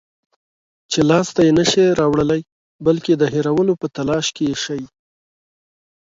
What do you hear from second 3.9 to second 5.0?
تلاش کې شئ